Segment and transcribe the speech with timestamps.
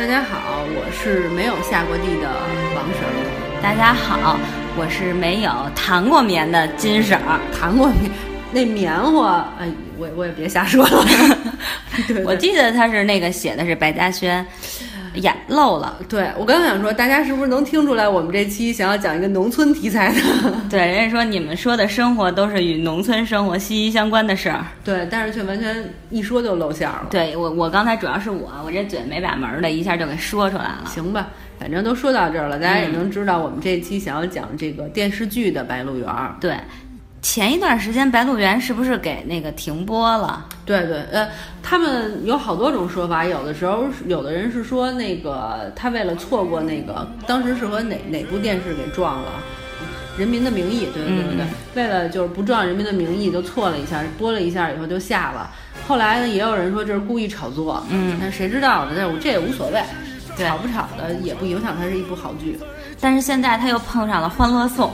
[0.00, 2.26] 大家好，我是没有下过地的
[2.74, 3.60] 王婶儿。
[3.62, 4.40] 大家好，
[4.74, 7.38] 我是没有弹过棉的金婶儿。
[7.52, 8.10] 弹过棉，
[8.50, 9.68] 那棉花，哎，
[9.98, 11.04] 我我也别瞎说了。
[12.08, 14.44] 对我记得他是那个写的是白嘉轩，
[15.14, 15.98] 呀漏了。
[16.08, 20.20] 对我刚想说，大家是不是能听出来，我们这期想要讲一个农村题材的？
[20.70, 24.64] 对，人家说你们说的生活都是与农村生活息息相关的事儿。
[24.84, 27.08] 对，但是却完全一说就露馅儿了。
[27.10, 30.84] 对我，我刚才主要是我，我这嘴没把门儿的，一下就给说出来了。
[30.86, 36.06] 行吧，反正都说到这儿了，大家也能知道我们这期想要讲这个电视剧的《白鹿原》。
[36.40, 36.54] 对，
[37.22, 40.46] 前一段时间《白鹿原》是不是给那个停播了？
[40.64, 41.28] 对对，呃，
[41.62, 49.28] 他们有好多种说法，有的时候有的人是说那个他为了错过那个当时是和哪哪部电视给撞了，
[50.18, 55.50] 《人民的名义》，对对对为了就是不撞《人民的名义》，就错了一下，播了一下以后就下了。
[55.86, 58.92] 后来呢，也有人说这是故意炒作，嗯但谁知道呢？
[58.96, 59.82] 但是我这也无所谓，
[60.36, 62.58] 对炒不炒的也不影响它是一部好剧。
[62.98, 64.88] 但是现在他又碰上了《欢乐颂》，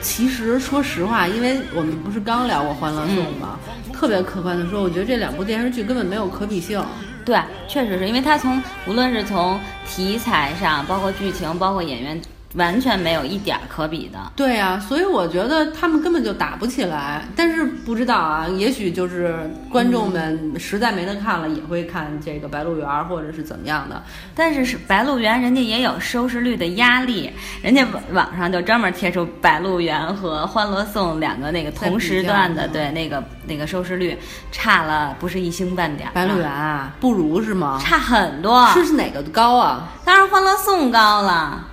[0.00, 3.58] 其实说实话，因为我们不是刚聊过《欢乐颂》吗？
[3.92, 6.82] 特别客观的说，我觉得这两部电视剧根本没有可比性。
[7.24, 12.20] 对，确实是因为它从无论是从题材上，包括剧情，包括演员，
[12.56, 14.18] 完全没有一点儿可比的。
[14.34, 17.24] 对呀、所以我觉得他们根本就打不起来。
[17.36, 24.02] 但是不知道啊，也许就是观众们实在没得看了，也会看这个《白鹿原》或者是怎么样的。
[24.34, 27.30] 但是是《白鹿原》，人家也有收视率的压力，
[27.62, 34.18] 人家网网上就专门贴出《白鹿原》和《欢乐颂》两个那个同时段的，对那个那个收视率
[34.50, 37.78] 差了不是一星半点儿，《白鹿原》啊，不如是吗？
[37.82, 39.92] 差很多，是是哪个高啊？
[40.04, 41.64] 当然《欢乐颂》高了。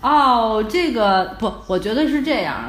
[0.00, 2.64] 哦，这个不，我觉得是这样，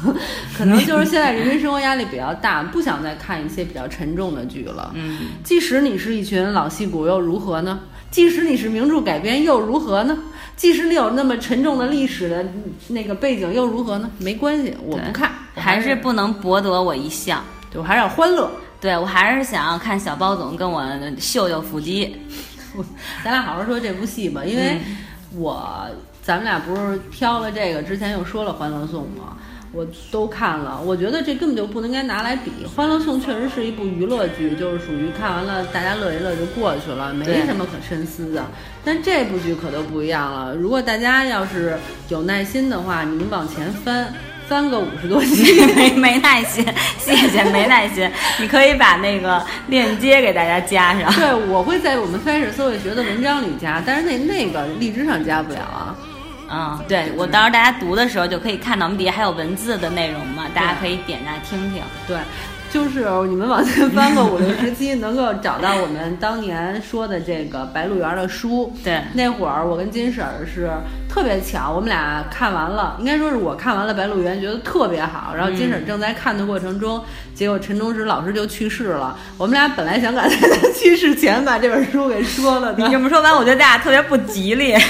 [0.56, 4.90] 可能就是现在人民生活压力比较大，不想再看一些比较沉重的剧了。
[4.94, 7.80] 嗯，即使你是一群老戏骨又如何呢？
[8.10, 10.18] 即使你是名著改编又如何呢？
[10.56, 12.44] 即使你有那么沉重的历史的
[12.88, 14.10] 那个背景又如何呢？
[14.18, 17.42] 没关系，我不看，还是是不能博得我一笑。
[17.70, 18.50] 对我还是要欢乐。
[18.80, 20.82] 对我还是想要看小包总跟我
[21.18, 22.16] 秀秀腹肌。
[23.22, 24.80] 咱俩好好说这部戏吧，因为
[25.34, 25.86] 我、
[26.22, 29.36] 咱们俩不是挑了这个，之前又说了《欢乐颂》吗？
[29.72, 32.50] 我都看了，我觉得这根本就不能该拿来比。
[32.74, 38.44] 《欢乐颂》确实是一部娱乐剧，就是属于看完了大家乐一乐就过去了，没什么可深思的。
[38.84, 40.56] 但这部剧可都不一样了。
[40.56, 44.12] 如果大家要是有耐心的话，你们往前翻
[44.48, 46.66] 翻个五十多集，没没耐心，
[46.98, 48.10] 谢谢没耐心。
[48.40, 51.10] 你可以把那个链接给大家加上。
[51.14, 55.96] 对我会在我们翻史搜会学的文章里加，但是那那个荔枝上加不了啊。
[56.52, 61.80] 嗯，对我到时候大家读的时候就可以看到我们底下还有文字的内容嘛，大家可以点下听听。
[62.08, 62.16] 对，
[62.72, 68.72] 就是你们往前翻个五六十期， 能够找到我们当年说的这个《白鹿原》的书。
[68.82, 70.70] 对那会儿我跟金婶儿是
[71.08, 77.00] 特别巧，我们俩看完了，应该说是我看完了《白鹿原》，觉得特别好，然后金婶儿正在看的过程中，
[77.32, 79.16] 结果陈忠实老师就去世了。
[79.38, 84.74] 我们俩本来想赶在他去世前把这本书给说了的你，这么说完，我觉得大家特别不吉利。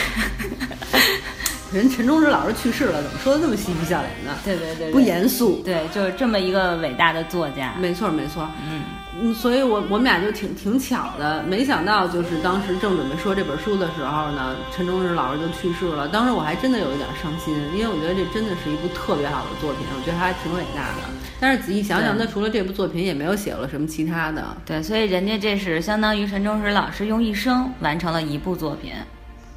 [1.73, 4.37] 人陈忠实老师去世了，怎么说的那么嬉皮笑脸的？
[4.45, 5.63] 对对对，不严肃。
[5.65, 7.75] 对，就是这么一个伟大的作家。
[7.79, 8.83] 没错没错，嗯，
[9.21, 16.09] 嗯，所以我我们俩就挺挺巧的，没想到就是当时正准备说这本书的时候呢，陈忠实老师就去世了。
[16.09, 21.09] 当时我还真的有一点伤心，因为我觉得这真的是一部特别好的作品，我觉得还挺伟大的。
[21.39, 24.45] 但是仔细想想，对他除了这部作品，也没有写了什么其他的。
[24.67, 28.93] 对，所以人家这是相当于陈忠实老师用一生完成了一部作品。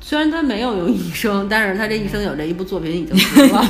[0.05, 3.65] 虽然他没有用一生，但是他这一生有这一部作品已经 值了。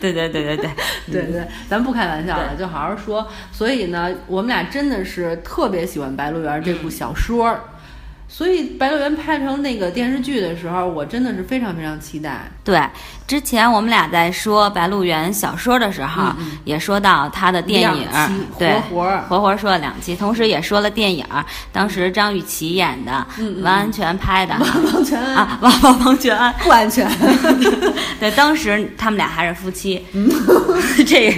[0.00, 0.70] 对对对对对，
[1.10, 3.26] 对对，咱不开玩笑了，就好好说。
[3.52, 7.60] 所以呢，我们俩真的是特别喜欢《白鹿原》这部小说儿，
[8.30, 12.42] 所以《白鹿原》拍成那个电视剧的时候，我真的是非常非常期待。
[12.62, 12.80] 对，
[13.26, 16.30] 之前我们俩在说《白鹿原》小说的时候，
[16.64, 18.06] 也说到他的电影
[18.52, 19.02] 活活。
[19.02, 21.24] 儿活活说了两期，同时也说了电影，
[21.72, 23.26] 当时张雨绮演的，
[23.62, 24.54] 王安全拍的，
[24.92, 26.88] 王全啊，王王王全安，不安。
[26.88, 27.10] 全。
[28.20, 30.04] 对，当时他们俩还是夫妻，
[31.06, 31.30] 这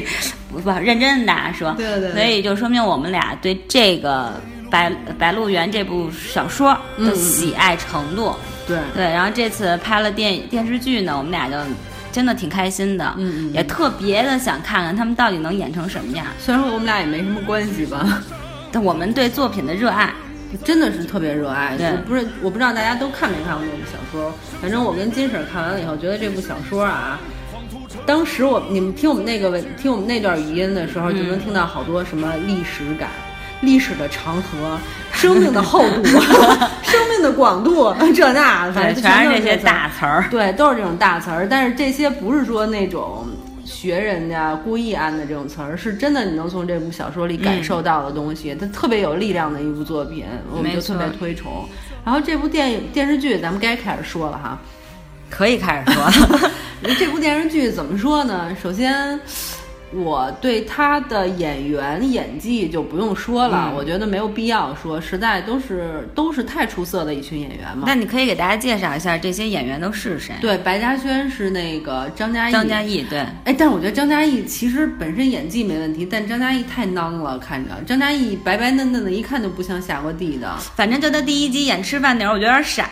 [0.51, 2.13] 不不认真的大家说，对对对。
[2.13, 8.35] 所以就说明我们俩对这个白《白鹿原》这部小说的喜爱程度。
[8.67, 11.57] 对，对，然后这次拍了电电视剧呢，我们俩就
[12.13, 16.25] 真的挺开心的，嗯嗯也特别的想看看他们到底能演成什么样。
[16.39, 18.23] 虽然说我们俩也没什么关系吧，
[18.71, 20.13] 但我们对作品的热爱，
[20.65, 21.77] 真的是特别热爱。
[21.77, 24.33] 对不是，我不知道大家都看没看过这部小说。
[24.63, 27.19] 反正我跟金婶看完了以后，觉得这部小说啊，
[28.07, 33.09] 当时我你们听我们那个听我们那段语音的时候，就能听到好多什么历史感。
[33.61, 34.79] 历史的长河，
[35.13, 36.05] 生命的厚度，
[36.83, 40.27] 生命的广度， 这那对，正全是这些大词儿。
[40.31, 43.27] 对，都是这种大词儿，但是这些不是说那种
[43.65, 51.69] 学人家故意安的这种词儿，是真的你能从这部小说里感受到的东西，它特别有力量的一部作品，我们就特别推崇。
[52.05, 54.59] 然后这部电影电视剧，咱们该开始说了哈。
[55.29, 56.51] 可以开始说了，
[56.99, 58.51] 这部电视剧怎么说呢？
[58.61, 59.21] 首先，
[59.93, 67.85] 我对他的演员演技就不用说了，嗯我觉得没有必要说，实在都是都是太出色的一群演员嘛。
[67.87, 70.35] 那你可以给大家介绍一下这些演员都是谁？
[70.41, 80.57] 对，白嘉轩是那个张嘉译，张嘉译，对，哎，但是我觉得张嘉译其实本身演技没问题，但张嘉译太囊了，看着张嘉译白白嫩嫩的，一看就不像下过地的。
[80.77, 82.89] 反正就他第一集演吃饭那会儿，我觉得有点傻。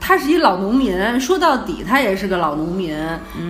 [0.00, 2.96] 他是一老农民，说到底他也是个老农民。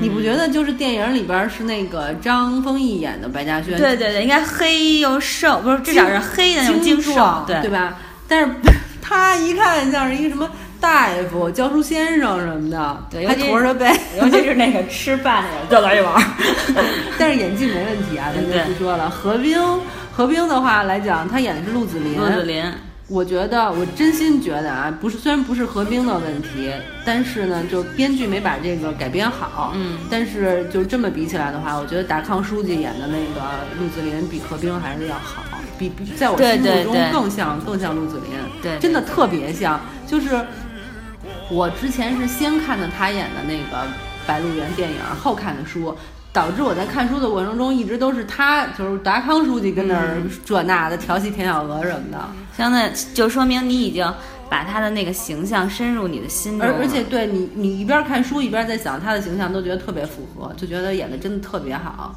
[0.01, 7.97] 你不觉得就是电影里边是那个张丰毅演的白嘉轩，对对对，应该黑又瘦，不是至少是黑的那种精瘦，壮，对吧？
[8.27, 8.55] 但是
[9.01, 10.51] 他一看像是一个什么
[10.81, 13.91] 大夫、教书先生什么的，还对还驼着背，
[14.21, 16.23] 尤其是那个吃饭那个，就来一碗。
[17.19, 19.09] 但是演技没问题啊，咱就不说了。
[19.09, 19.59] 何冰，
[20.13, 22.73] 何冰的话来讲，他演的是陆子霖，陆子霖，
[23.09, 26.71] 我觉得，我真心觉得啊，不是，虽然不是何冰的问题，
[27.07, 29.73] 但是呢，就编剧没把这个改编好。
[29.75, 33.41] 嗯，但是就这么比起来的话，我觉得达康书记演的那个
[33.81, 35.43] 陆子霖比何冰还是要好，
[35.79, 38.33] 比比在我心目中更像更像陆子霖。
[38.63, 39.81] 对真的特别像。
[40.07, 40.39] 就是
[41.51, 43.87] 我之前是先看的他演的那个
[44.27, 45.97] 《白鹿原》电影，后看的书。
[46.31, 52.19] 导致我在看书的过程中，一直都是他，就是达康书记跟那儿嗯这那的调戏田小娥什么的。
[52.59, 54.05] 相当就说明你已经
[54.51, 56.75] 把他的那个形象深入你的心中了。
[56.75, 62.15] 而而且对你，你一边看书一边在想他的形象，都觉得特别符合，就觉得演的真的特别好。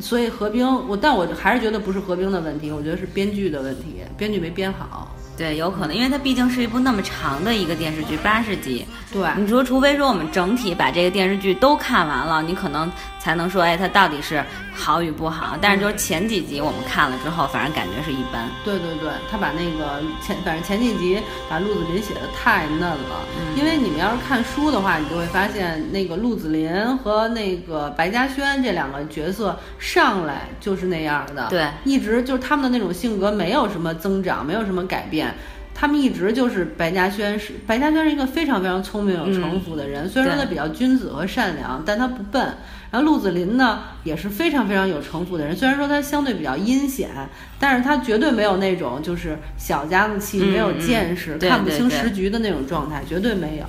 [0.00, 5.14] 所以何冰，我但我还是觉得不是何冰的问题，我觉得是编剧的问题，编剧没编好。
[5.36, 8.86] 对，有可能，因为它毕竟是一部那么长的一个电视剧，八十集。
[9.12, 14.42] 对，你说，除非说我们整体把这个电视剧都看完了，你可能才能说，哎，它到底是
[14.74, 15.56] 好与不好。
[15.60, 18.48] 但是就是前几集我们看了之后，反正感觉是一般。
[18.64, 21.18] 对对对，他把那个前反正前几集
[21.48, 35.25] 把陆子霖写的太嫩了，嗯因为你们要是看书的话，你就会发现那个陆子霖和那个白嘉轩这两个角色上来就是那样的，对，一直就是他们的那种性格没有什么增长，没有什么改变。
[35.74, 42.54] 他们一直就是白嘉轩是白嘉轩是一个非常非常聪明有城府的人，虽然说他比较君子和善良，但他不笨。
[42.88, 47.10] 然后陆子霖呢也是非常非常有城府的人，虽然说他相对比较阴险，
[47.58, 53.66] 但是他绝对没有那种就是小家子气、嗯没有见识、对看不清时局的那种状态，绝对没有。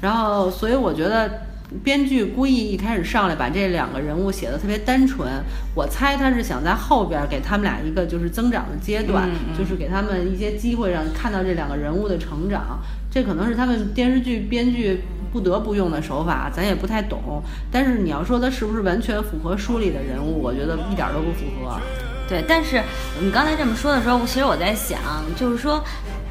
[0.00, 1.42] 然后，所以我觉得
[1.82, 5.28] 编剧故意一开始上来把这两个人物写的特别单纯，
[5.74, 9.28] 我猜他是想在后边给他们俩一个就是增长的阶段，
[9.58, 12.80] 就是给他们一些机会，让看到这两个人物的成长。
[13.10, 15.00] 这可能是他们电视剧编剧
[15.32, 17.42] 不得不用的手法，咱也不太懂。
[17.70, 21.80] 但是你要说他是不是完全符合书里的人物，我觉得一点都不符合。
[22.28, 22.82] 对，但是
[23.20, 25.00] 你刚才这么说的时候，其实我在想，
[25.36, 25.82] 就是说。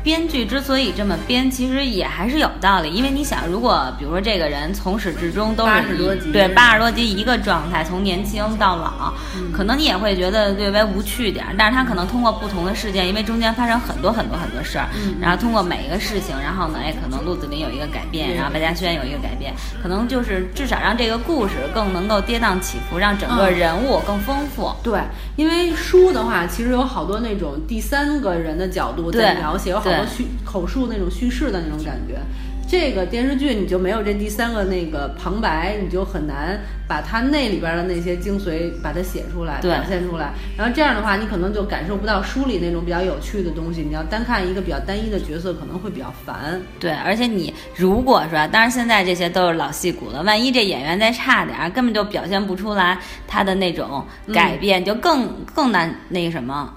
[0.03, 9.13] 编剧之所以这么编，其实也还是有道理，因为你想，如果比如说这个人从始至终都是80多集对八十多集一个状态，从年轻到老，
[9.53, 11.55] 可能你也会觉得略微无趣点儿。
[11.57, 14.89] 但是他可能通过不同的事件，因为中间发生很多很多很多事儿，
[15.21, 24.69] 然后通过每一个事情，然后呢，哎，可能陆子霖有一个改变，然后白嘉轩有一个改变，可能就是至少让这个故事更能够跌宕起伏，让整个嗯人物更丰富。
[24.83, 25.00] 对，
[25.38, 32.19] 因为书的话，其实有好多那种第三个人的角度在对描写，有好多叙口述那种叙事的那种感觉。
[32.65, 40.33] 这个电视剧你就没有这第三个那个旁白，你就很难把它那里边的那些精髓把它写出来、表现出来。
[40.57, 43.81] 然后这样的话，你可能就感受不到书里那种比较有趣的东西。
[43.81, 46.59] 你要单看一个比较单一的角色，可能会比较烦。
[46.79, 52.97] 对，而且你如果说，当然现在这些都是老戏骨了，万一这演员再差点儿，根本就表现不出来
[53.27, 56.73] 他的那种改变，就更更难那个什么。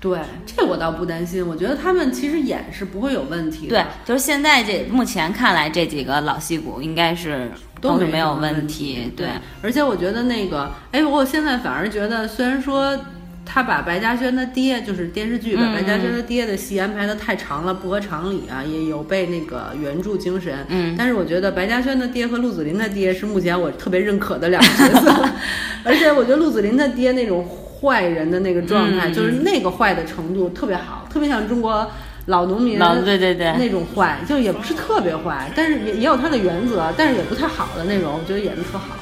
[0.00, 1.46] 对，这我倒不担心。
[1.46, 3.76] 我觉得他们其实演是不会有问题的。
[3.76, 7.50] 对，就是现在这目前看来，这几个老戏骨应该是
[7.82, 9.12] 都是没有问题。
[9.14, 9.28] 对，
[9.62, 12.98] 而且我觉得那个，哎，我现在反而觉得，虽然说
[13.44, 20.64] 他把白嘉轩的爹，就是电视剧把嗯白嘉轩的爹的戏安排的太长了，不合常理啊，也有悖那个原著精神。
[20.68, 25.28] 嗯，但是我觉得白嘉轩的爹和陆子霖的爹是目前我特别认可的两个角色
[25.84, 27.46] 而且我觉得陆子霖的爹那种
[27.80, 31.90] 坏人的那个状态，嗯就是那个坏的程度特别好，特别像中国。
[32.26, 38.94] 老农民，老对对对那种坏，就也不是特别坏，但是也也有他的原则，但是也不太好的那种，我觉得演的特好。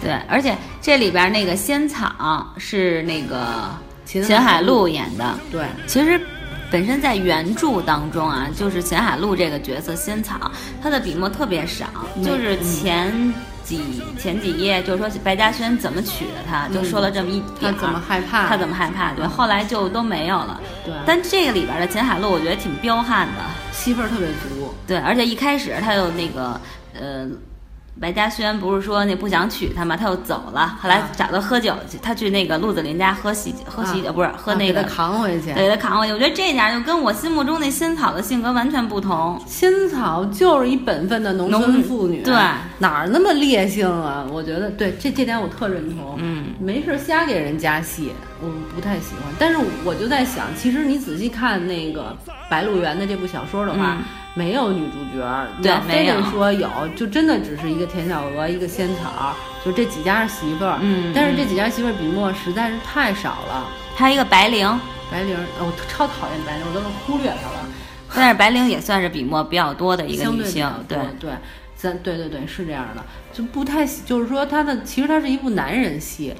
[0.00, 3.44] 对，而且这里边那个仙草是那个
[4.06, 5.34] 秦秦海璐演的。
[5.50, 6.18] 对，其实
[6.70, 11.86] 本身在原著当中啊，就是秦海璐这个角色仙草，她的笔墨特别少，
[12.24, 13.12] 就是前
[13.64, 13.80] 几
[14.18, 18.46] 前几页就是说白嘉轩怎么娶的她，就说了这么一点，他怎么害怕？
[18.46, 19.12] 他怎么害怕？
[19.12, 20.60] 对，后来就都没有了。
[20.84, 23.42] 对，但这个里边的秦海璐，我觉得挺彪悍的，
[23.72, 24.74] 戏份特别足。
[24.86, 26.60] 对，而且一开始他就那个
[27.00, 27.26] 呃。
[28.00, 29.96] 白嘉轩不是说那不想娶她吗？
[29.96, 36.12] 他又走了，后来找他喝酒去，他去那个陆子霖家喝喜喝喜酒，不是喝那个扛回去，给他扛回去。
[36.12, 39.40] 我觉得这点就跟我心目中那仙草的性格完全不同。
[39.46, 42.34] 仙草就是一本分的农村妇女，对，
[42.78, 44.26] 哪儿那么烈性啊？
[44.30, 46.16] 我觉得对这这点我特认同。
[46.18, 48.12] 嗯，没事瞎给人加戏，
[48.44, 49.32] 我不太喜欢。
[49.38, 52.16] 但是我就在想，其实你仔细看那个
[52.48, 53.98] 《白鹿原》的这部小说的话。
[54.36, 59.32] 没有女主角，对，非得说有，就真的只是一个田小娥，一个仙草，
[59.64, 60.76] 就这几家媳妇儿。
[60.80, 63.64] 嗯，但是这几家媳妇儿笔墨实在是太少了。
[63.94, 64.68] 还有一个白灵，
[65.08, 67.64] 白灵，我超讨厌白灵，我都是忽略她了。
[68.12, 71.30] 但是白灵也算是笔墨比较多的一个女性，对对，
[71.76, 76.34] 咱对对对是这样的，就不太就是说她的其实她是一部男人戏。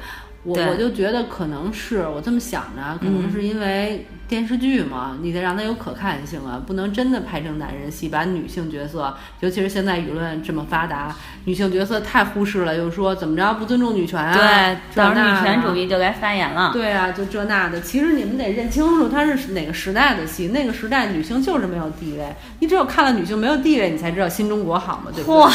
[0.44, 14.34] 我我就觉得可能是我这么想着，可能是因为电视剧嘛，你得让它有可看性啊，不能真的拍成男人戏，把女性角色，尤其是现在舆论这么发达，女性角色太忽视了，又说怎么着不尊重女权啊？
[14.34, 16.70] 对，到时候女权主义就该发言了。
[16.74, 17.80] 对啊，就这那的。
[17.80, 25.40] 其实你们得认清楚，它是哪个时代的戏，那个时代女性就是没有地位，你只有看了女性没有地位，你才知道新中国好嘛，对不对？
[25.40, 25.50] 哇！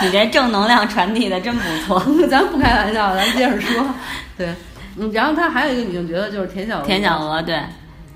[0.00, 3.84] 你这正能量传递的真不错， 咱不开玩笑，咱接着说。
[4.36, 4.48] 对，
[4.96, 6.84] 嗯，然后他还有一个女性角色就是田小娥。
[6.84, 7.60] 田小娥，对，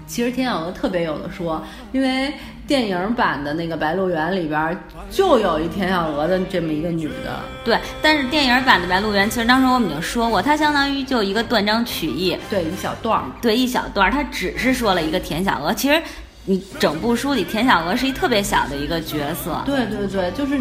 [0.07, 2.33] 其实田小娥特别有的说，因为
[2.67, 4.79] 电影版的那个《白鹿原》里边
[5.11, 7.41] 就有一田小娥的这么一个女的。
[7.65, 15.75] 对，但是电影版的《白鹿原》，其实当时我们已经说过，它相当于就一个断章取义，对，一小段儿，对，一小段儿，它只是说了一个田小娥。
[15.75, 16.01] 其实
[16.45, 19.61] 你整部书里，田小娥是一特别小的一个角色。
[19.67, 20.61] 对对对，就是。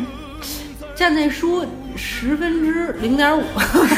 [1.01, 1.65] 占那书
[1.95, 3.43] 十分之零点五，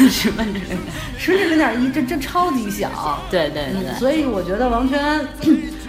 [0.09, 0.77] 十分之零，
[1.17, 3.19] 十分之零点一，这这超级小。
[3.29, 5.19] 对对对，所以我觉得王全，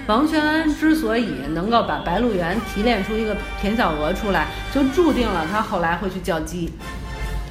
[0.08, 6.72] 王全安之所以能够把白鹿原提炼出一个田小娥出来，就注定了他后来会去叫鸡。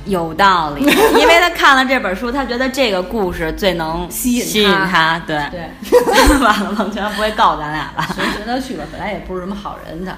[0.07, 5.17] 有道理，因为他看了这本书，他觉得这个故事最能吸引吸引他。
[5.25, 5.69] 对对，
[6.43, 8.05] 完了，王全不会告咱俩吧？
[8.13, 10.13] 随他去吧，本来也不是什么好人，他。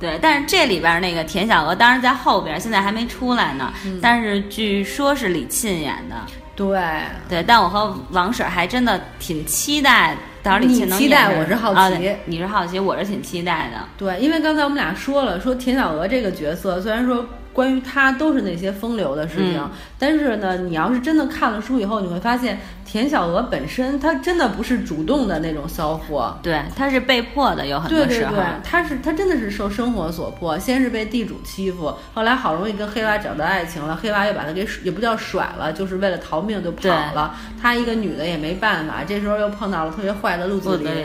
[0.00, 3.72] 对，但是这里边那个田小娥，当然在后边，现在还没出来呢。
[4.00, 6.16] 但是据说是李沁演的。
[6.54, 6.80] 对
[7.28, 11.08] 对，但我和王婶还真的挺期待，到时候李沁能演。
[11.08, 12.16] 期待，我是好奇。
[12.24, 13.84] 你是好奇，我是挺期待的。
[13.96, 17.26] 对，因为刚才我们俩说了，说田小娥这个角色，虽然说。
[17.58, 41.04] 关于他都是那些风流的事情，但是呢，你要是真的看了书以后，你会发现田小娥本身她真的不是主动的那种骚货，对，她是被迫的，有很多时候，对对对，她是她真的是受生活所迫，先是被地主欺负，后来好容易跟黑娃找到爱情了，黑娃又把她给也不叫甩了，就是为了逃命就跑了，她一个女的也没办法，这时候又碰到了特别坏的陆子霖，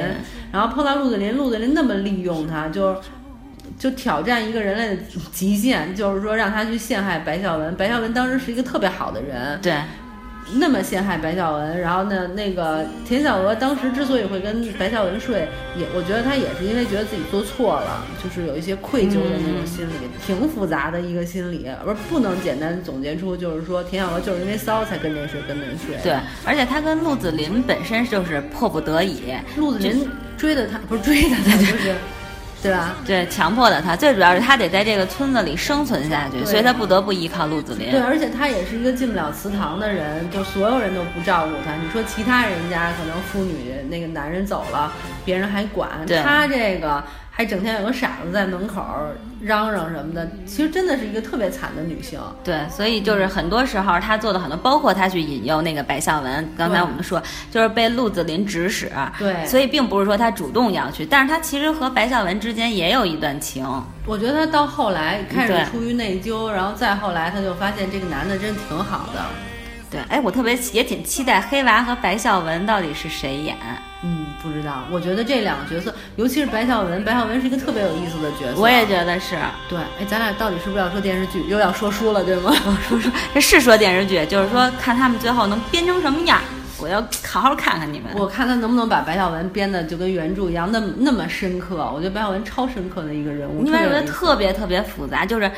[0.51, 2.95] 然后碰到陆子霖，陆子霖那么利用她，就。
[3.79, 5.01] 就挑战一个人类的
[5.31, 7.75] 极限，就是说让他去陷害白孝文。
[7.75, 9.75] 白孝文当时是一个特别好的人，对，
[10.55, 11.79] 那么陷害白孝文。
[11.81, 19.93] 然后呢，那个田小娥当时之所以会跟白孝文睡，也我觉得他也是因为觉得自己做错了，就是有一些愧疚的那种心理，
[20.25, 25.97] 挺复杂的一个心理，而不能简单总结出就是说田小娥就是因为骚才跟人睡，跟谁睡。
[26.03, 26.15] 对，
[26.45, 31.95] 而且他跟陆子霖本身就是迫不得已，陆子霖追的他不是追的他，就是。
[32.63, 32.95] 对吧？
[33.05, 37.91] 对，强迫的他，最主要是他得在这个村子里生存下去，所以他不得不依靠陆子霖。
[37.91, 41.75] 对，而且他也是一个进不了祠堂的人，就所有人都不照顾他。
[41.75, 44.91] 你说其他人家可能妇女那个男人走了，
[45.25, 47.03] 别人还管他这个。
[47.35, 48.85] 还整天有个傻子在门口
[49.41, 52.19] 嚷嚷什么的，其实真的是一个特别惨的女性。
[52.43, 56.47] 对，所以就是很多时候她做的很多，包括她去引诱那个白孝文。
[56.55, 58.91] 刚才我们说，就是被陆子霖指使。
[59.17, 63.65] 对，所以并不是说她主动要去，但是她其实和白孝文之间也有一段情。
[64.05, 69.25] 我觉得她到后来开始出于内疚，然后再后来她就发现这个男的真挺好的。
[69.89, 73.57] 对，哎，我特别也挺期待黑娃和白孝文到底是谁演。
[74.43, 74.83] 嗯，不知道。
[74.91, 78.61] 我觉得这两个角色，尤其是白孝文，白孝文是一个特别有意思的角色。
[78.61, 79.35] 我也觉得是。
[79.69, 81.43] 对，哎，咱俩到底是不是要说电视剧？
[81.47, 82.53] 又要说书了，对吗？
[82.87, 86.39] 说书，这是说电视剧，就是说看他们最后能编成什么样。
[86.79, 88.09] 我要好好看看你们。
[88.13, 91.89] 我看他能不能把白孝文编的就跟原著一样，那么那么深刻。
[91.95, 93.63] 我觉得白孝文超深刻的一个人物。
[93.65, 95.49] 因为我觉得特别特别复杂，就是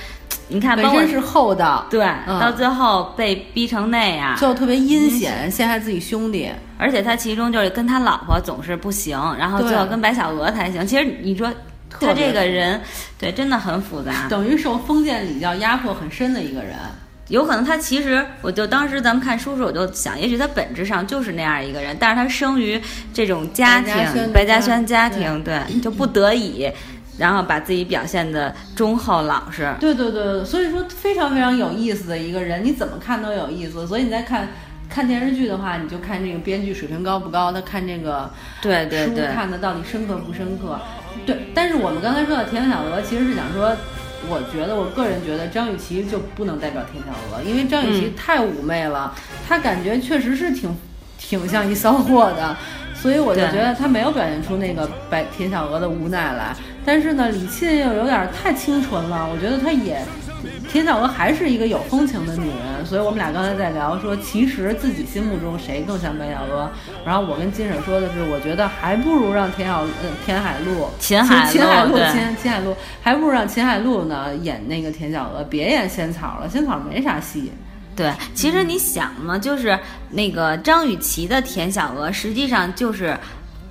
[0.47, 6.51] 你看，包身是厚道，对，嗯到最后被逼成那样，最后特别阴险，陷害自己兄弟。
[6.77, 10.85] 而且他其中就是跟他老婆总是不行，然后最后跟白小娥才行。
[10.85, 11.51] 其实你说
[11.89, 12.79] 他这个人，
[13.17, 14.27] 对，真的很复杂。
[14.29, 16.75] 等于受封建礼教压迫很深的一个人。
[17.29, 22.79] 有可能他其实，我就当时咱们看叔叔，我就想，也许他本质上就是那样一个人，但是他生于
[23.11, 23.95] 这种家庭，
[24.31, 26.69] 白嘉家轩家庭，对，就不得已，
[27.17, 29.73] 然后把自己表现的忠厚老实。
[29.79, 33.87] 对对对，所以说非常非常有意思的一个人，你怎么看都有意思。
[33.87, 34.49] 所以你在看
[34.89, 38.29] 看电视剧的话，你就看这个编剧水平高不高，他看这个
[38.61, 40.79] 书对对对，看的到底深刻不深刻。
[41.25, 43.75] 对，但是我们刚才说到田小娥，其实是想说，
[44.27, 49.15] 我觉得我个人觉得张雨绮就不能代表田小娥，因为张雨绮嗯太妩媚了，
[49.47, 50.75] 她感觉确实是挺
[51.17, 52.55] 挺像一骚货的。
[53.05, 60.01] 所以我就觉得她没有表现出那个白田小娥的无奈来，但是呢，李沁又有点太清纯了，我觉得她也
[60.67, 66.67] 田小娥还是一个有风情的女人，所以我们俩刚才在聊说，其实自己心目中谁更像白小娥。
[67.05, 77.51] 然后我跟金婶说的是，我觉得还不如让田小呃田海璐、秦海秦海璐、秦秦海璐，还不如让秦海璐呢演那个田小娥，别演仙草了，仙草没啥戏。
[77.95, 83.17] 对，其实你想嘛，就是那个张雨绮的田小娥，实际上就是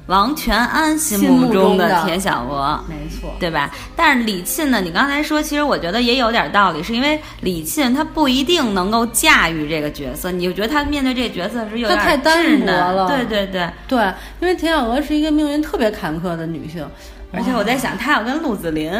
[0.06, 2.82] 王全安心心目目中中的田小娥。
[2.88, 3.70] 没错，对吧？
[3.94, 13.08] 但是李沁呢，你刚才说，其实我觉得也有点道理，是因为李沁她不一定能够驾驭这个角色，你就觉得她面对这个角色是有点她太单薄稚嫩了。
[13.08, 13.98] 对对对，对，
[14.40, 16.86] 因为田小娥是一个命运特别坎坷的女性，
[17.32, 18.90] 而且我在想，她要跟陆子霖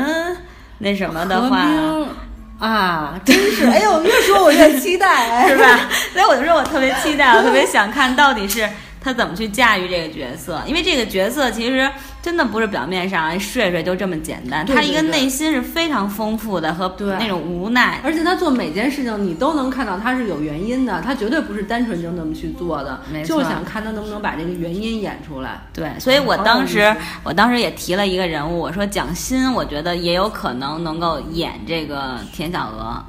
[0.78, 2.08] 那什么的话，冰
[2.58, 5.80] 啊，真是，哎呦，越说我越期待，哎 是吧？
[6.14, 8.68] 所以我就说我特别期待，我特别想看到底是
[9.04, 11.88] 他怎么去驾驭这个角色，因为这个角色其实
[12.22, 18.00] 真的不是表面上睡睡就这么简单，他一个内心是非常丰富的和对那种无奈。
[18.02, 25.60] 而且他做每件事情，你都能看到他是有原因的，他绝对不是单纯就那么去做的就是想看他能不能把这个原因演出来。
[25.74, 33.04] 对，所以我当时思我当时也提了一个人物，我说蒋欣，我觉得也有可能能够演这个田小娥。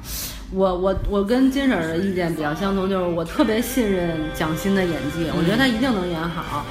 [0.52, 6.64] 我我我跟金婶儿的意见比较相同，就是我特别信任蒋欣的演技，我觉得她一定能演好。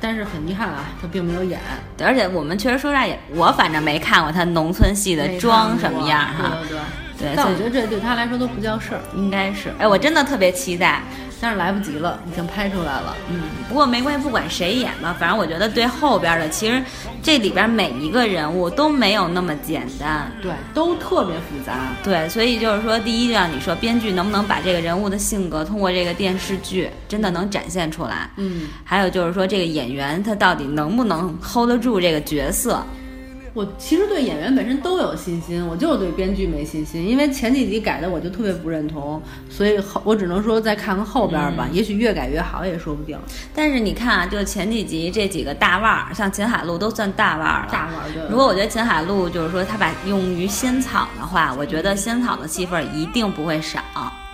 [0.00, 1.60] 但是很遗憾啊，她并没有演。
[1.96, 6.58] 对而且我们确实说实话也，我反正没看过她农村戏的没妆什么样哈。
[6.62, 6.80] 对对对。
[7.20, 11.00] 对，但我觉得这对她来说都不叫事儿，应该是，哎，我真的特别期待。
[11.42, 13.16] 但是来不及了，已经拍出来了。
[13.28, 16.80] 嗯，不过没关系，不管谁演吧，反正我觉得对后边的，其实
[17.20, 20.30] 这里边每一个人物都没有那么简单。
[20.40, 21.88] 对，都特别复杂。
[22.04, 28.30] 对，所以就是说，第一，就像你说，编剧能不能把这个人物的性格通过这个电视剧真的能展现出来？
[28.36, 32.86] 嗯，还有就是说，这个演员他到底能不能 hold 得住这个角色？
[33.54, 43.18] 我其实对演员本身都有信心，我就是对编剧没信心，因为前几集改的我就特别不认同，所以后我只能说再看看后边吧，也许越改越好也说不定。
[43.54, 47.68] 但是你看啊，就前几集这几个大腕儿，像秦海璐都算大腕儿了。
[47.70, 53.80] 大腕儿就如果我觉得秦海璐就是说他把用于仙草的话，我觉得仙草的戏份儿一定不会少。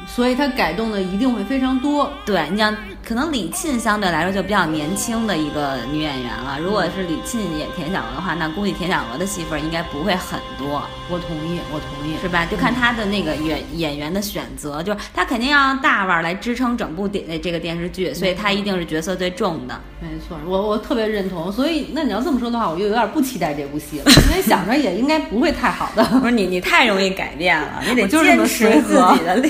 [0.07, 2.11] 所以他改动的一定会非常多。
[2.25, 2.75] 对你像，
[3.09, 6.59] 可能李沁相对来说就比较年轻的一个女演员了。
[6.63, 12.19] 如果是李沁演田小娥的话，那估计田小娥的戏份应该不会很多，我同意，我同意。
[12.21, 12.45] 是吧？
[12.45, 19.81] 就看她的那个演演员的选择，就是她肯定要让大腕儿来支撑整部电这个电视剧，所以她一定是角色最重的。
[20.01, 21.51] 没错，我我特别认同。
[21.51, 26.05] 所以那你要这么说的话，我又有点不期待这部戏了， 因为想着也应该不会太好的。
[26.21, 29.41] 不是你，你太容易改变了，你得坚持自己的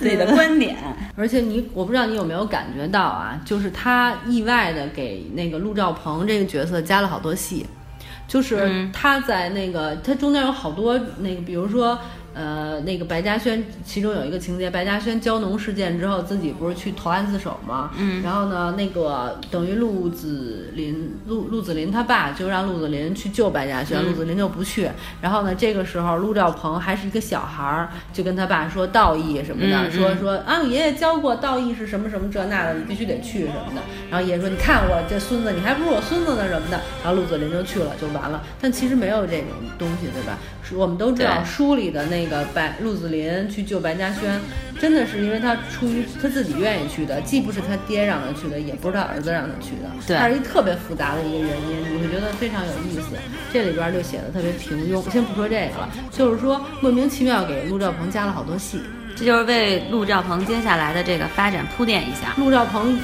[0.00, 0.76] 自己的观点。
[1.16, 7.66] 而且你，我不知道你有没有感觉到啊，就是他意外的给那个陆兆鹏这个角色加了好多戏，
[8.26, 11.98] 就是嗯他在那个他中间有好多那个，比如说。
[12.34, 17.92] 呃，那个白嘉轩，其中有一个情节，白嘉轩交农事件之后，自己不是去投案自首吗？
[17.96, 24.90] 嗯然后呢，那个等于陆子霖，陆陆子霖他爸就让陆子霖去救白嘉轩，嗯陆子霖就不去。
[25.20, 33.82] 然后呢，这个时候陆兆鹏还是一个小孩儿，就跟他爸说道义什么的，嗯嗯说说啊，爷爷教过道义是什么什么这那的，你必须得去什么的。
[34.10, 36.80] 然后爷爷说，你看我这孙子，你还不如我孙子呢什么的。
[37.04, 38.42] 然后陆子霖就去了，就完了。
[38.60, 40.36] 但其实没有这种东西，对吧？
[40.66, 44.40] 是我们都知道书里的那个白陆子霖去救白嘉轩，
[44.80, 53.16] 真的是因为他出于他自己愿意去的，既不是他爹让他去的，也不是他儿子让他去的，对他是一特别复杂的一个原因，你会觉得非常有意思。
[53.52, 55.02] 这里边就写的特别平庸。
[55.10, 58.80] 先不说这个了，就是说莫名其妙给陆兆鹏加了好多戏。
[59.16, 62.34] 这就是为陆兆鹏接下来的这个发展铺垫一下。
[62.36, 62.98] 陆兆鹏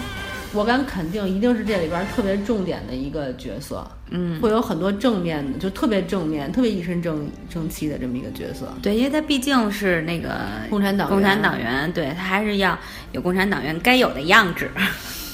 [0.53, 3.89] 我敢肯定，一定是这里边特别重点的一个角色。
[4.11, 8.75] 嗯，会有很多正面的，就特别正面、特别一身正正气的这么一个角色。
[8.83, 12.77] 对，因为他毕竟是那个共产党共产党员，对他还是要
[13.13, 14.69] 有共产党员该有的样子。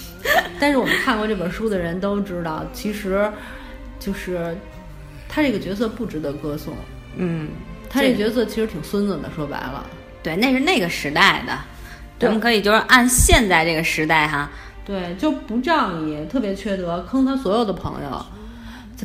[0.60, 3.30] 但是我们看过这本书的人都知道，其实
[3.98, 4.54] 就是
[5.28, 6.74] 他这个角色不值得歌颂。
[7.16, 7.48] 嗯，
[7.88, 9.86] 他这角色其实挺孙子的，说白了。
[10.22, 11.56] 对，那是那个时代的，
[12.18, 14.50] 咱们可以就是按现在这个时代哈。
[14.86, 18.26] 对，就不仗义，特别缺德，坑他所有的朋友。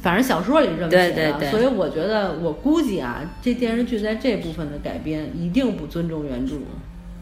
[0.02, 6.54] 反正小说里这么写的，所以我觉得，我估计啊，这电视剧在这部分的改编一定不尊重原著。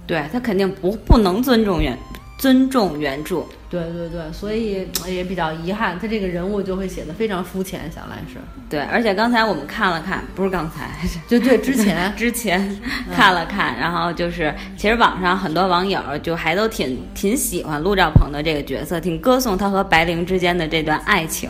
[0.05, 1.97] 对他肯定不不能尊重原
[2.39, 3.43] 尊重原著。
[3.69, 8.39] 对对对，所以也比较遗憾，他这个人物就会写的非常肤浅，想来是。
[8.67, 10.89] 对，而且刚才我们看了看，不是刚才，
[11.29, 12.81] 就对之前 之前
[13.15, 21.47] 看了看，然后就是其实网上很多网友就还都挺挺喜欢陆兆鹏的这个角色，挺歌颂他和白灵之间的这段爱情。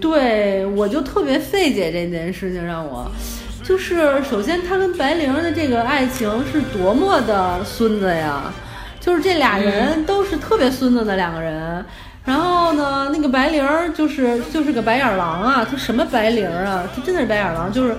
[0.00, 3.08] 对，我就特别费解这件事情，让我
[3.62, 8.52] 就是首先他跟白灵的这个爱情是多么的孙子呀。
[9.04, 11.84] 就是这俩人都是特别孙子的两个人，
[12.24, 17.94] 然后呢，那个白灵儿就是就是个白眼狼啊，他什么白灵儿啊，他真的是白眼狼，就是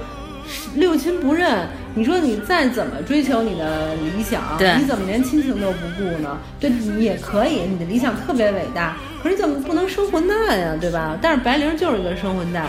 [0.74, 1.68] 六亲不认。
[1.94, 4.42] 你说你再怎么追求你的理想，
[4.80, 6.40] 你怎么连亲情都不顾呢？
[6.60, 11.16] 对你也可以，你的理想特别伟大，可是你怎么不能生混蛋呀，对吧？
[11.22, 12.66] 但是白灵就是一个生混蛋，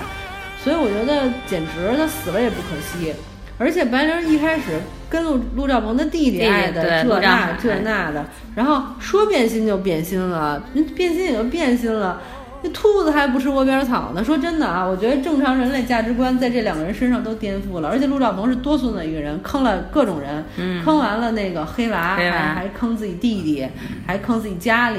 [0.63, 3.15] 所以我觉得简直他死了也不可惜。
[3.59, 10.63] 而且白灵一开始跟陆陆兆鹏的弟弟爱的这那这那的，然后说变心就变心了，
[10.95, 12.21] 变心也就变心了。
[12.67, 14.25] 那兔子还不吃窝边草呢。
[14.25, 17.89] 说真的啊，我觉得正常人类价值观在这两个人身上都颠覆了。
[17.89, 20.45] 而且陆兆鹏是多孙子一个人，坑了各种人，
[20.85, 23.67] 坑完了那个黑娃，还还坑自己弟弟，
[24.05, 24.99] 还坑自己家里。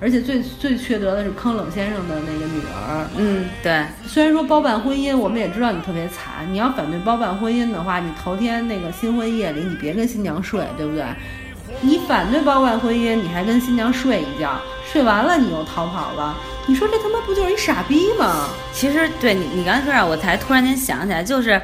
[0.00, 3.06] 而且最最缺德的是坑冷先生的那个女儿。
[3.16, 3.84] 嗯，对。
[4.06, 6.46] 虽然说包办婚姻，我们也知道你特别惨。
[6.50, 11.04] 你要反对包办婚姻的话，你头天那个新婚夜里，你别跟新娘睡，对不对？
[11.82, 14.60] 你反对包办婚姻，你还跟新娘睡一觉，
[14.92, 16.36] 睡完了你又逃跑了。
[16.70, 18.48] 你说这他妈不就是一傻逼吗？
[18.72, 21.60] 其实对你，你刚才说让我才突然间想起来，就是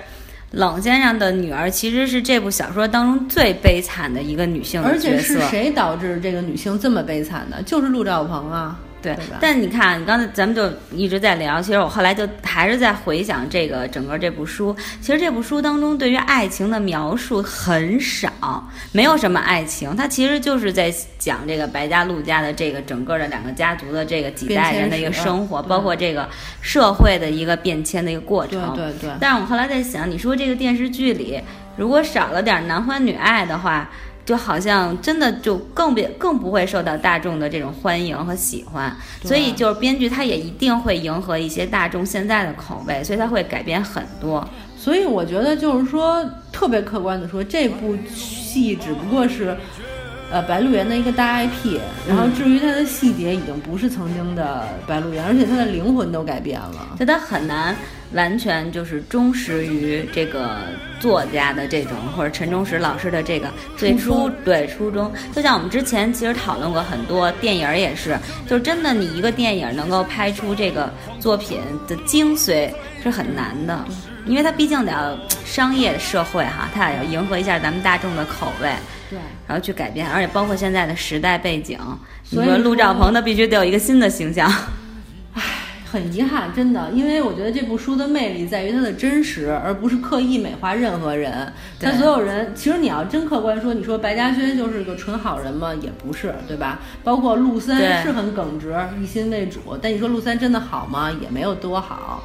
[0.51, 7.63] 冷先生的女儿其实是这部小说当中最悲惨的一个女性而且是谁导致这个女性这么悲惨的？
[7.63, 8.77] 就是陆兆鹏啊。
[9.03, 14.75] 对，但你看，你刚才咱们就一直在聊，其实我后来就还是在回想这个整个这部书。
[15.01, 26.29] 其实这部书当中对于爱情的描述很少，没有什么爱情，它其实就是在讲这个白家陆家的这个整个的两个家族的这个几代人的一个生活，包括这个
[26.61, 28.75] 社会的一个变迁的一个过程。
[28.75, 29.11] 对对对。
[29.21, 31.41] 但是我后来在想，你说这个电视剧里
[31.77, 33.89] 如果少了点男欢女爱的话。
[34.27, 44.47] 就好像真的就更别更不会受到大众的这种欢迎和喜欢，所以就是编剧他也一定会迎合一些大众现在的口味，所以他会改编很多。
[44.77, 49.57] 所以我觉得就是说，特别客观的说，这部戏只不过是。
[50.31, 57.75] 呃，白鹿原的一个大 IP，然后至于它的细节，已经不是曾经的白鹿原，而且它的灵魂都改变了，就它很难
[58.13, 60.59] 完全就是忠实于这个
[60.99, 65.13] 作家的这种，或者陈忠实老师的这个最初对初衷。
[65.33, 72.69] 就像我们之前其实讨论过很多电影，也是，就真的你一个电影能够拍出这个作品的精髓
[73.11, 73.85] 是很难的，
[74.27, 78.71] 因为它毕竟得要商业社会哈，它也要迎合一下咱们大众的口味。
[79.09, 79.17] 对，
[79.47, 81.79] 然后去改变，而且包括现在的时代背景，
[82.31, 84.53] 你说陆兆鹏他必须得有一个新的形象。
[85.35, 85.43] 唉，
[85.89, 91.53] 很遗憾，真的，因为我觉得这部书的魅力在于它的真实，而不是刻意美化任何人。
[91.79, 95.73] 他所有人，其实你要真客观说，你说白嘉轩就是个纯好人吗？
[95.81, 96.81] 也不是，对吧？
[97.05, 101.13] 包括陆三是很耿直、一心为主，但你说陆三真的好吗？
[101.23, 102.25] 也没有多好。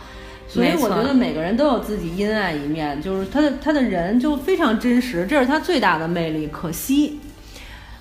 [0.53, 6.45] 所以我觉得每个人都有自己阴暗一面，就是他的他的人就非常真实，这是他最大的魅力。
[6.47, 7.21] 可惜，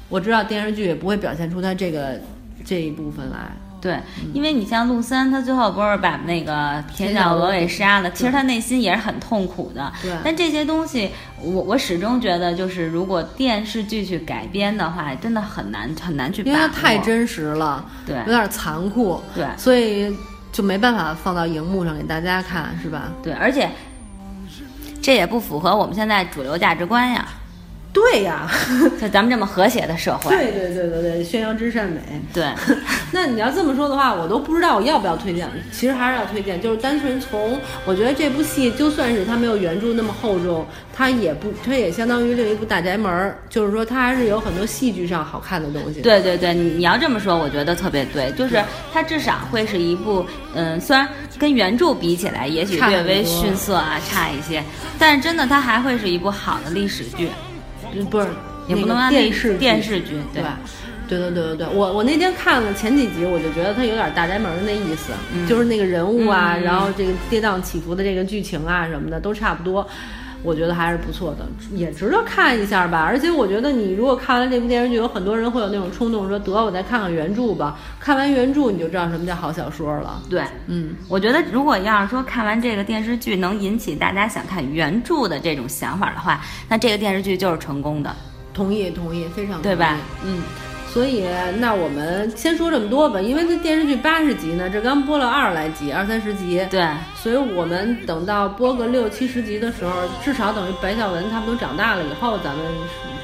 [0.09, 2.21] 我知道电视剧也不会表现出他这个
[2.65, 3.53] 这一部分来。
[3.81, 3.99] 对，
[4.35, 9.91] 因为你像陆三，他最后不是把那个田小娥给杀了，其实他内心也是很痛苦的。
[10.03, 10.11] 对。
[10.25, 11.09] 但这些东西，
[11.41, 20.13] 我我始终觉得，就是如果电视剧去改编的话，真的很难很难去，因为它太真实了，对，有点残酷，对，所以。
[20.53, 23.13] 就没办法放到荧幕上给大家看，是吧？
[23.23, 23.71] 对，而且
[25.01, 27.27] 这也不符合我们现在主流价值观呀。
[27.93, 28.49] 对呀，
[29.01, 32.01] 就 咱们这么和谐的社会，对对对对对，宣扬真善美。
[32.33, 32.45] 对，
[33.13, 35.49] 那你要这么说的话，我都不知道我要不要推荐。
[35.73, 43.13] 其实还是要推荐，就是单纯从我觉得这部戏，就算是它没有原著那么厚重，它也不，它也相当于另一部《大宅门》，
[43.49, 46.01] 就是说它还是有很多戏剧上好看的东西。
[46.01, 50.25] 对对对，你你要这么说，我觉得特别对，就是它至少会是一部，
[50.55, 54.63] 嗯，虽然跟原著比起来，也许略微逊色啊，差一些，
[54.97, 57.29] 但是真的它还会是一部好的历史剧。
[58.11, 58.27] 不是，
[58.69, 60.59] 也不能按电视电视剧，对吧？
[61.09, 65.13] 对对对对对，我我那天看了前几集，我就觉得它有点大宅门那意思，
[65.49, 69.85] 就是那个人物啊，然后这个跌宕起伏的这个剧情啊什么的都差不多。
[70.43, 73.01] 我觉得还是不错的，也值得看一下吧。
[73.01, 77.79] 而且我觉得你如果看完这部电视剧，有很多人会有那种冲动，说得我再看看原著吧。
[77.99, 80.23] 看完原著你就知道什么叫好小说了。
[80.31, 88.15] 对，嗯，我觉得如果要是说看完这个电视剧能引起大家想看原著的这种想法的话，那这个电视剧就是成功的。
[88.55, 89.97] 同意，同意，非常对吧？
[90.25, 90.43] 嗯。
[90.93, 91.25] 所以，
[91.61, 96.67] 那我们先说这么多吧，因为这电视剧八十集呢，这刚播了二十来集，二三十集。
[96.69, 102.67] 对，所以我们等到播个六七十集的时候，至少等于白孝文他们都长大了以后，咱们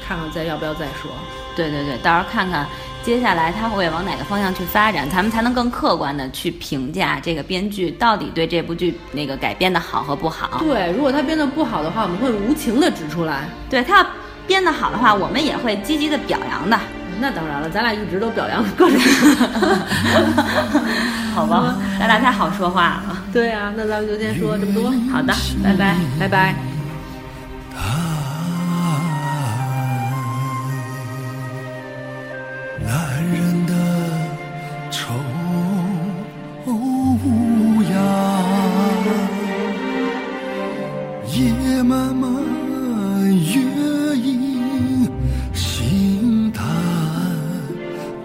[0.07, 1.11] 看看再要不要再说。
[1.57, 2.65] 对对对，到时候看看
[3.03, 10.59] 接下来他会往哪个方向去发展，咱们才能更客观的去评价这个编剧到底对这部剧那个改编的好和不好。
[10.59, 14.07] 对，如果他编的不好的话，我们会无情的指出来；对他要
[14.47, 16.79] 编的好的话，我们也会积极的表扬的。
[17.19, 18.99] 那当然了，咱俩一直都表扬各种，
[21.35, 21.75] 好吧？
[21.99, 23.17] 咱俩太好说话了。
[23.33, 24.91] 对啊，那咱们就先说这么多。
[25.11, 26.55] 好的，拜拜，拜拜。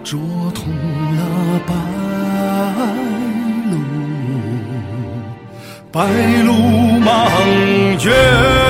[0.03, 0.19] 灼
[0.53, 0.69] 痛
[1.15, 1.73] 了白
[3.71, 3.73] 鹿，
[5.91, 5.97] 白
[6.43, 6.51] 鹿
[6.99, 7.07] 茫
[8.05, 8.62] 原。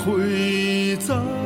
[0.00, 1.39] 会在。